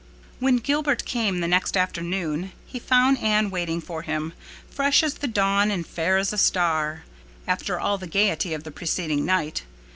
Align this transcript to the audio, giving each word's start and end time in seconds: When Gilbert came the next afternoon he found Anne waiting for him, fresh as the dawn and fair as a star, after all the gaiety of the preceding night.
When 0.39 0.57
Gilbert 0.57 1.05
came 1.05 1.41
the 1.41 1.47
next 1.47 1.77
afternoon 1.77 2.53
he 2.65 2.79
found 2.79 3.19
Anne 3.19 3.51
waiting 3.51 3.79
for 3.79 4.01
him, 4.01 4.33
fresh 4.67 5.03
as 5.03 5.13
the 5.13 5.27
dawn 5.27 5.69
and 5.69 5.85
fair 5.85 6.17
as 6.17 6.33
a 6.33 6.39
star, 6.39 7.03
after 7.47 7.79
all 7.79 7.99
the 7.99 8.07
gaiety 8.07 8.55
of 8.55 8.63
the 8.63 8.71
preceding 8.71 9.25
night. 9.25 9.61